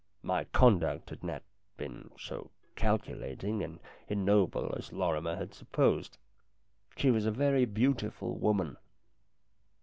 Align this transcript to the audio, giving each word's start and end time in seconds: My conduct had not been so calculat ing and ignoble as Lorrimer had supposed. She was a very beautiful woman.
My 0.23 0.45
conduct 0.45 1.11
had 1.11 1.23
not 1.23 1.43
been 1.77 2.09
so 2.19 2.49
calculat 2.75 3.43
ing 3.43 3.61
and 3.61 3.79
ignoble 4.07 4.73
as 4.75 4.91
Lorrimer 4.91 5.35
had 5.35 5.53
supposed. 5.53 6.17
She 6.97 7.11
was 7.11 7.27
a 7.27 7.31
very 7.31 7.65
beautiful 7.65 8.35
woman. 8.35 8.77